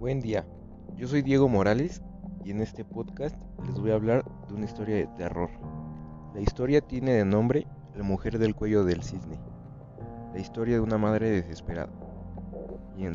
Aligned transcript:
Buen 0.00 0.22
día, 0.22 0.46
yo 0.96 1.06
soy 1.06 1.20
Diego 1.20 1.46
Morales 1.46 2.00
y 2.42 2.52
en 2.52 2.62
este 2.62 2.86
podcast 2.86 3.36
les 3.66 3.78
voy 3.78 3.90
a 3.90 3.96
hablar 3.96 4.24
de 4.48 4.54
una 4.54 4.64
historia 4.64 4.96
de 4.96 5.06
terror. 5.08 5.50
La 6.32 6.40
historia 6.40 6.80
tiene 6.80 7.12
de 7.12 7.26
nombre 7.26 7.66
La 7.94 8.02
mujer 8.02 8.38
del 8.38 8.54
cuello 8.54 8.82
del 8.82 9.02
cisne, 9.02 9.38
la 10.32 10.40
historia 10.40 10.76
de 10.76 10.80
una 10.80 10.96
madre 10.96 11.28
desesperada. 11.28 11.90
Y. 12.96 13.06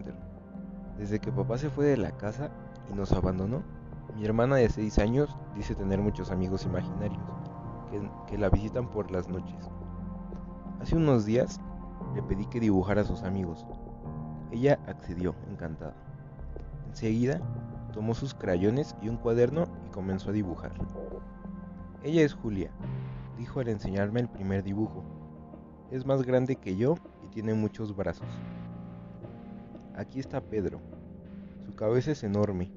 Desde 1.00 1.20
que 1.20 1.32
papá 1.32 1.58
se 1.58 1.72
fue 1.72 1.88
de 1.88 1.98
la 1.98 2.12
casa 2.12 2.52
y 2.92 2.94
nos 2.94 3.14
abandonó, 3.14 3.64
mi 4.16 4.24
hermana 4.24 4.58
de 4.58 4.70
6 4.70 5.00
años 5.00 5.36
dice 5.56 5.74
tener 5.74 6.00
muchos 6.02 6.30
amigos 6.30 6.68
imaginarios 6.68 7.24
que 8.28 8.38
la 8.38 8.50
visitan 8.50 8.92
por 8.92 9.10
las 9.10 9.28
noches. 9.28 9.72
Hace 10.80 10.98
unos 10.98 11.26
días 11.26 11.60
le 12.14 12.22
pedí 12.22 12.46
que 12.46 12.60
dibujara 12.60 13.02
a 13.02 13.06
sus 13.06 13.24
amigos. 13.24 13.66
Ella 14.52 14.78
accedió, 14.86 15.34
encantada. 15.50 15.96
Enseguida 16.96 17.42
tomó 17.92 18.14
sus 18.14 18.34
crayones 18.34 18.96
y 19.02 19.10
un 19.10 19.18
cuaderno 19.18 19.68
y 19.86 19.90
comenzó 19.90 20.30
a 20.30 20.32
dibujar. 20.32 20.72
Ella 22.04 22.22
es 22.22 22.34
Julia, 22.34 22.72
dijo 23.38 23.60
al 23.60 23.68
enseñarme 23.68 24.22
el 24.22 24.30
primer 24.30 24.64
dibujo. 24.64 25.04
Es 25.92 26.06
más 26.06 26.24
grande 26.24 26.56
que 26.56 26.78
yo 26.78 26.96
y 27.22 27.28
tiene 27.28 27.54
muchos 27.54 27.94
brazos. 27.98 28.30
Aquí 29.94 30.22
está 30.22 30.40
Pedro. 30.40 30.80
Su 31.66 31.76
cabeza 31.76 32.12
es 32.12 32.24
enorme. 32.24 32.72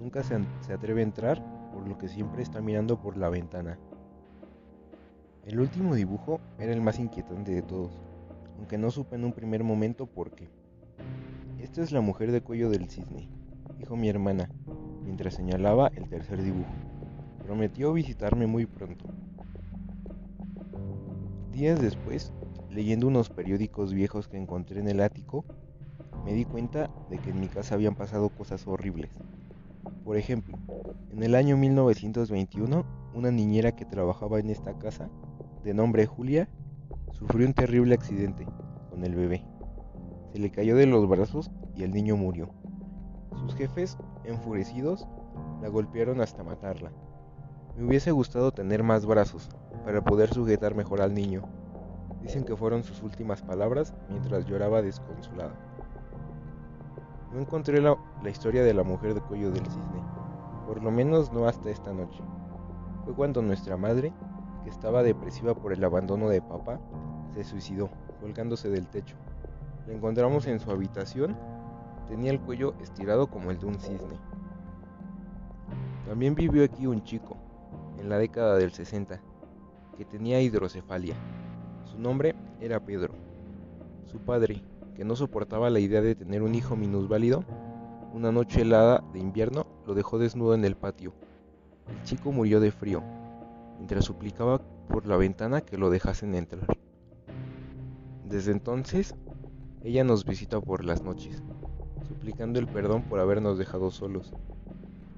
Nunca 0.00 0.24
se, 0.24 0.36
se 0.62 0.72
atreve 0.72 1.02
a 1.02 1.04
entrar, 1.04 1.70
por 1.72 1.86
lo 1.86 1.96
que 1.96 2.08
siempre 2.08 2.42
está 2.42 2.60
mirando 2.60 3.00
por 3.00 3.16
la 3.16 3.28
ventana. 3.28 3.78
El 5.46 5.60
último 5.60 5.94
dibujo 5.94 6.40
era 6.58 6.72
el 6.72 6.80
más 6.80 6.98
inquietante 6.98 7.52
de 7.52 7.62
todos, 7.62 7.92
aunque 8.58 8.78
no 8.78 8.90
supe 8.90 9.14
en 9.14 9.24
un 9.24 9.32
primer 9.32 9.62
momento 9.62 10.06
por 10.06 10.32
qué. 10.32 10.50
Esta 11.60 11.82
es 11.82 11.92
la 11.92 12.00
mujer 12.00 12.32
de 12.32 12.42
cuello 12.42 12.68
del 12.68 12.90
cisne, 12.90 13.28
dijo 13.84 13.96
mi 13.96 14.08
hermana, 14.08 14.48
mientras 15.02 15.34
señalaba 15.34 15.88
el 15.88 16.08
tercer 16.08 16.42
dibujo. 16.42 16.72
Prometió 17.42 17.92
visitarme 17.92 18.46
muy 18.46 18.64
pronto. 18.64 19.04
Días 21.52 21.82
después, 21.82 22.32
leyendo 22.70 23.06
unos 23.06 23.28
periódicos 23.28 23.92
viejos 23.92 24.26
que 24.26 24.38
encontré 24.38 24.80
en 24.80 24.88
el 24.88 25.02
ático, 25.02 25.44
me 26.24 26.32
di 26.32 26.46
cuenta 26.46 26.90
de 27.10 27.18
que 27.18 27.28
en 27.28 27.40
mi 27.40 27.48
casa 27.48 27.74
habían 27.74 27.94
pasado 27.94 28.30
cosas 28.30 28.66
horribles. 28.66 29.10
Por 30.02 30.16
ejemplo, 30.16 30.56
en 31.10 31.22
el 31.22 31.34
año 31.34 31.58
1921, 31.58 32.86
una 33.12 33.30
niñera 33.30 33.76
que 33.76 33.84
trabajaba 33.84 34.40
en 34.40 34.48
esta 34.48 34.78
casa, 34.78 35.10
de 35.62 35.74
nombre 35.74 36.06
Julia, 36.06 36.48
sufrió 37.12 37.46
un 37.46 37.52
terrible 37.52 37.94
accidente 37.94 38.46
con 38.88 39.04
el 39.04 39.14
bebé. 39.14 39.44
Se 40.32 40.38
le 40.38 40.50
cayó 40.50 40.74
de 40.74 40.86
los 40.86 41.06
brazos 41.06 41.50
y 41.76 41.82
el 41.82 41.92
niño 41.92 42.16
murió. 42.16 42.48
Sus 43.36 43.54
jefes, 43.54 43.98
enfurecidos, 44.24 45.06
la 45.60 45.68
golpearon 45.68 46.20
hasta 46.20 46.42
matarla. 46.42 46.90
Me 47.76 47.84
hubiese 47.86 48.12
gustado 48.12 48.52
tener 48.52 48.82
más 48.82 49.04
brazos 49.04 49.48
para 49.84 50.02
poder 50.02 50.32
sujetar 50.32 50.74
mejor 50.74 51.00
al 51.00 51.14
niño. 51.14 51.42
Dicen 52.22 52.44
que 52.44 52.56
fueron 52.56 52.84
sus 52.84 53.02
últimas 53.02 53.42
palabras 53.42 53.94
mientras 54.08 54.46
lloraba 54.46 54.80
desconsolada. 54.80 55.54
No 57.32 57.40
encontré 57.40 57.80
la, 57.80 57.96
la, 58.22 58.30
historia 58.30 58.62
de 58.62 58.72
la 58.72 58.84
mujer 58.84 59.14
de 59.14 59.20
cuello 59.20 59.50
del 59.50 59.66
cisne, 59.66 60.02
por 60.66 60.82
lo 60.82 60.90
menos 60.90 61.32
no 61.32 61.48
hasta 61.48 61.68
esta 61.68 61.92
noche. 61.92 62.22
Fue 63.04 63.12
cuando 63.12 63.42
nuestra 63.42 63.76
madre, 63.76 64.12
que 64.62 64.70
estaba 64.70 65.02
depresiva 65.02 65.54
por 65.54 65.72
el 65.72 65.84
abandono 65.84 66.28
de 66.28 66.40
papá, 66.40 66.78
se 67.34 67.42
suicidó, 67.42 67.90
colgándose 68.20 68.70
del 68.70 68.86
techo. 68.86 69.16
La 69.86 69.94
encontramos 69.94 70.46
en 70.46 70.60
su 70.60 70.70
habitación 70.70 71.36
Tenía 72.08 72.30
el 72.30 72.40
cuello 72.40 72.74
estirado 72.80 73.28
como 73.28 73.50
el 73.50 73.58
de 73.58 73.66
un 73.66 73.78
cisne. 73.78 74.18
También 76.06 76.34
vivió 76.34 76.62
aquí 76.64 76.86
un 76.86 77.02
chico, 77.02 77.36
en 77.98 78.10
la 78.10 78.18
década 78.18 78.56
del 78.56 78.72
60, 78.72 79.20
que 79.96 80.04
tenía 80.04 80.40
hidrocefalia. 80.40 81.14
Su 81.84 81.98
nombre 81.98 82.34
era 82.60 82.78
Pedro. 82.78 83.14
Su 84.04 84.18
padre, 84.18 84.62
que 84.94 85.04
no 85.04 85.16
soportaba 85.16 85.70
la 85.70 85.80
idea 85.80 86.02
de 86.02 86.14
tener 86.14 86.42
un 86.42 86.54
hijo 86.54 86.76
minusválido, 86.76 87.42
una 88.12 88.30
noche 88.30 88.62
helada 88.62 89.02
de 89.12 89.18
invierno 89.18 89.66
lo 89.86 89.94
dejó 89.94 90.18
desnudo 90.18 90.54
en 90.54 90.64
el 90.64 90.76
patio. 90.76 91.14
El 91.88 92.02
chico 92.02 92.32
murió 92.32 92.60
de 92.60 92.70
frío, 92.70 93.02
mientras 93.78 94.04
suplicaba 94.04 94.60
por 94.88 95.06
la 95.06 95.16
ventana 95.16 95.62
que 95.62 95.78
lo 95.78 95.88
dejasen 95.88 96.34
entrar. 96.34 96.66
Desde 98.28 98.52
entonces, 98.52 99.14
ella 99.82 100.04
nos 100.04 100.24
visita 100.24 100.60
por 100.60 100.84
las 100.84 101.02
noches 101.02 101.42
suplicando 102.24 102.58
el 102.58 102.66
perdón 102.66 103.02
por 103.02 103.20
habernos 103.20 103.58
dejado 103.58 103.90
solos. 103.90 104.32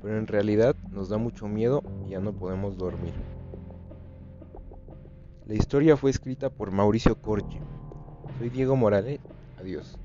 Pero 0.03 0.19
en 0.19 0.27
realidad 0.27 0.75
nos 0.91 1.09
da 1.09 1.19
mucho 1.19 1.47
miedo 1.47 1.85
y 2.05 2.11
ya 2.11 2.21
no 2.21 2.33
podemos 2.33 2.79
dormir. 2.79 3.15
La 5.47 5.55
historia 5.55 5.97
fue 5.97 6.11
escrita 6.11 6.51
por 6.51 6.73
Mauricio 6.73 7.15
Corchi. 7.15 7.61
Soy 8.41 8.49
Diego 8.51 8.75
Morales. 8.75 9.21
Adiós. 9.61 9.97